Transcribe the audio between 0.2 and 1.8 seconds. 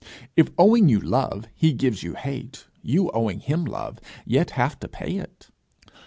If, owing you love, he